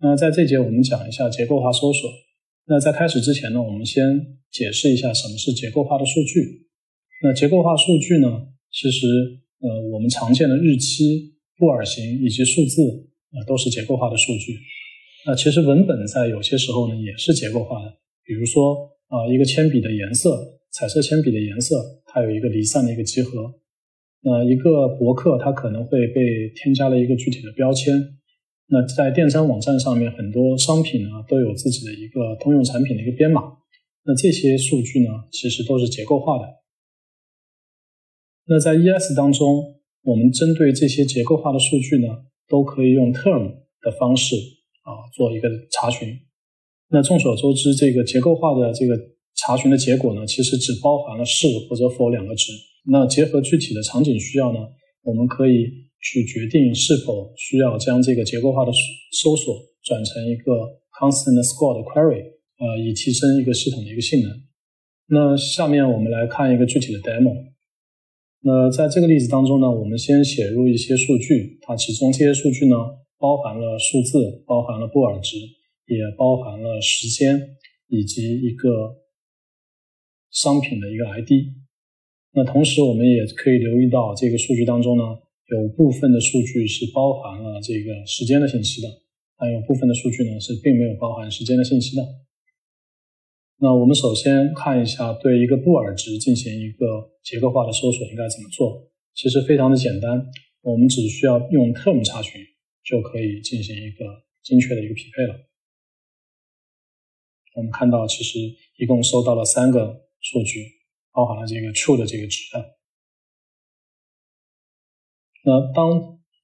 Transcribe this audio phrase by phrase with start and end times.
[0.00, 2.08] 那在这节我们讲一下结构化搜索。
[2.66, 4.04] 那在开始之前呢，我们先
[4.50, 6.66] 解释一下什么是结构化的数据。
[7.22, 8.28] 那结构化数据呢，
[8.70, 9.06] 其实
[9.60, 12.82] 呃我们常见的日期、布尔型以及数字
[13.32, 14.56] 呃都是结构化的数据。
[15.26, 17.90] 那其实文本在有些时候呢也是结构化的，
[18.24, 21.74] 比如说啊一个铅笔的颜色，彩色铅笔的颜色，
[22.06, 23.52] 它有一个离散的一个集合。
[24.20, 28.17] 那一个博客它可能会被添加了一个具体的标签。
[28.70, 33.40] 那在电商网站上面，很多商品呢都有自己的一个通用产品的一个编码。
[34.04, 36.44] 那这些数据呢，其实都是结构化的。
[38.46, 42.08] 那在 ES 当中，我们针对这些结构化的数据呢，
[42.46, 44.36] 都可以用 term 的方式
[44.82, 46.06] 啊做一个查询。
[46.90, 48.98] 那众所周知，这个结构化的这个
[49.36, 52.52] 查询的结果呢，其实只包含了是或者否两个值。
[52.84, 54.58] 那结合具体的场景需要呢，
[55.04, 55.87] 我们可以。
[56.00, 58.72] 去决定是否需要将这个结构化的
[59.12, 60.52] 搜索转成一个
[60.92, 62.22] constant score 的 query，
[62.58, 64.30] 呃，以提升一个系统的一个性能。
[65.10, 67.34] 那下面我们来看一个具体的 demo。
[68.40, 72.76] 那在这个例子当中呢，我们先写入一些数据，它其中这些数据呢，
[73.18, 75.36] 包含了数字，包含了布尔值，
[75.86, 77.56] 也包含了时间
[77.88, 78.96] 以及一个
[80.30, 81.30] 商品的一个 ID。
[82.34, 85.02] 那同时我们也可以留意到这个数据当中呢。
[85.48, 88.88] 有部分的数据是包含了这个时间的信息的，
[89.36, 92.02] 还有部分的数据呢是并没有包含时间的信息的。
[93.56, 98.90] 那我们首先看一下对一个布尔值进行一个结构化的搜索应该怎么做。
[99.14, 100.26] 其实非常的简单，
[100.60, 102.40] 我们只需要用 term 查询
[102.84, 104.04] 就可以进行一个
[104.42, 105.34] 精确的一个匹配了。
[107.54, 108.38] 我们看到其实
[108.76, 110.64] 一共收到了三个数据，
[111.10, 112.42] 包含了这个 true 的这个值。
[115.48, 115.88] 那当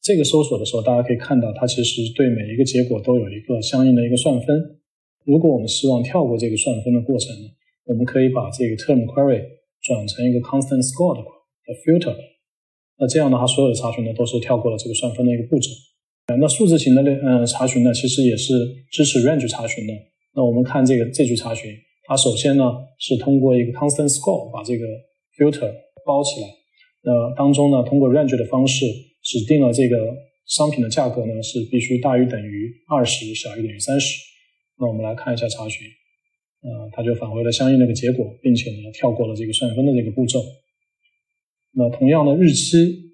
[0.01, 4.49] 这个搜索的时候，大家可以看到，它其实对每一个结果都有一个相应的一个算分。
[5.27, 7.37] 如果我们希望跳过这个算分的过程，
[7.85, 9.45] 我们可以把这个 term query
[9.83, 11.21] 转成一个 constant score 的
[11.85, 12.17] filter。
[12.99, 15.69] 那这样的话，所有的查询呢都是跳过了这个算分的一个步骤。
[16.41, 18.53] 那数字型的类嗯查询呢，其实也是
[18.91, 19.93] 支持 range 查询的。
[20.35, 21.71] 那我们看这个这句查询，
[22.09, 22.65] 它首先呢
[22.99, 24.87] 是通过一个 constant score 把这个
[25.37, 25.71] filter
[26.07, 26.49] 包起来。
[27.07, 28.87] 那当中呢，通过 range 的方式
[29.23, 29.97] 指定了这个
[30.47, 34.19] 商品的价格呢是必须大于等于二十，小于等于三十。
[34.79, 35.87] 那我们来看一下查询，
[36.63, 40.41] 呃，它就返回了相应的一个结果，并且呢跳过了这个算分的这个步骤。
[41.73, 43.13] 那同样的日期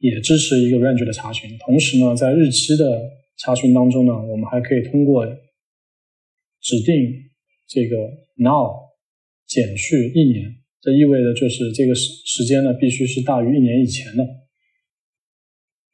[0.00, 5.24] 也支持一个 range 的查询，同时呢，在日期的查询当中呢，我们还可以通过
[6.60, 7.30] 指定
[7.68, 7.96] 这个
[8.36, 8.74] now
[9.46, 10.56] 减去一年。
[10.88, 14.24] 这意味着就是这个时时间呢，必须是大于一年以前的。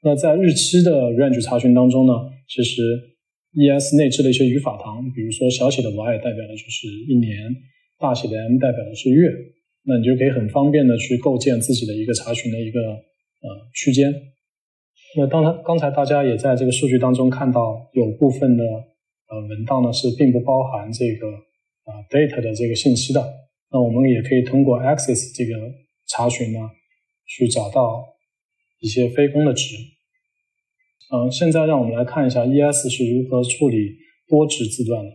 [0.02, 2.12] 那在日期的 range 查询当中呢，
[2.46, 2.80] 其实
[3.54, 7.34] ES 内置的一些语法堂，比如说小写的 y 代表的就是一年，
[7.98, 9.28] 大写的 M 代表的是月，
[9.82, 14.14] 那你就可以很方便的去构建自己的一个查询的一个呃区间。
[15.16, 21.26] 那当然，刚才大家也在这个数据当中看到，有部分的呃文档呢是并不包含这个
[21.82, 23.20] 啊 data 的这个信息的。
[23.74, 25.74] 那我们也可以通过 access 这个
[26.06, 26.60] 查询呢，
[27.26, 28.06] 去找到
[28.78, 29.74] 一些非公的值。
[31.10, 33.96] 嗯，现在让我们来看一下 ES 是如何处理
[34.28, 35.10] 多值字段的。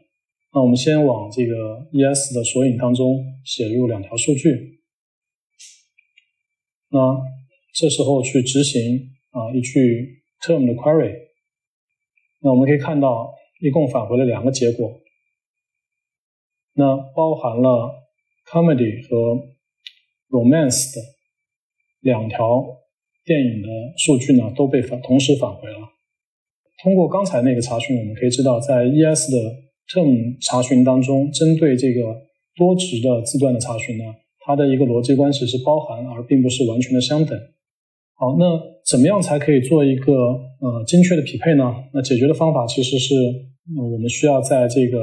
[0.51, 4.81] 那我们先往这个 ES 的索引当中写入两条数据。
[6.89, 6.99] 那
[7.73, 11.15] 这时候去执行啊一句 term 的 query。
[12.41, 14.99] 那我们可以看到，一共返回了两个结果。
[16.73, 18.08] 那包含了。
[18.49, 19.45] Comedy 和
[20.29, 21.01] Romance 的
[22.01, 22.65] 两条
[23.23, 23.67] 电影的
[23.97, 25.77] 数据呢，都被返同时返回了。
[26.81, 29.37] 通过刚才那个查询，我们可以知道，在 ES 的
[29.93, 32.01] term 查询当中，针对这个
[32.55, 34.03] 多值的字段的查询呢，
[34.39, 37.37] 它的一个逻辑关系是包含而并不是完全的相等。
[38.15, 41.63] 好，那怎么样才可以做一个呃精确的匹配呢？
[41.93, 43.13] 那解决的方法其实是，
[43.77, 44.97] 我们需要在这个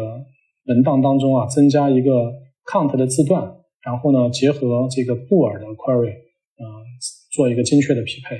[0.64, 2.44] 文档当中啊，增加一个。
[2.66, 3.42] Count 的字段，
[3.84, 6.64] 然后呢，结合这个布尔的 query，呃，
[7.32, 8.36] 做一个精确的匹配。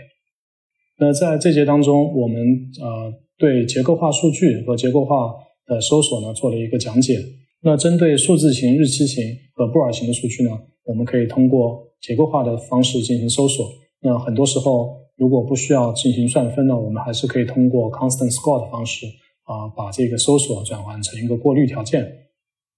[0.99, 2.37] 那在这节当中，我们
[2.81, 5.35] 呃对结构化数据和结构化
[5.67, 7.19] 的搜索呢做了一个讲解。
[7.63, 9.25] 那针对数字型、日期型
[9.55, 10.51] 和布尔型的数据呢，
[10.85, 13.67] 我们可以通过结构化的方式进行搜索。
[14.01, 19.07] 那很多时候，如果不需要进行算分呢，我们还是可以通过 constant score 的方式
[19.45, 22.07] 啊，把这个搜索转换成一个过滤条件。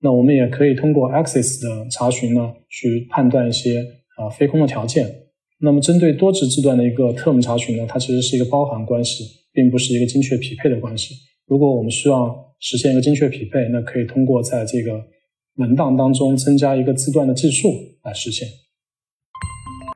[0.01, 3.85] 那我们也可以通过 access 的查询呢，去判断一些
[4.17, 5.07] 啊非空的条件。
[5.61, 11.15] 那么针对多值字段的一个 term 查询呢，它其实是一个包含关系，并不是一个精确匹配的关系。
[11.47, 15.03] 如果我们需要实现一个精确匹配，那可以通过在这个
[15.57, 17.73] 文档当中增加一个字段的计数
[18.05, 18.47] 来实现。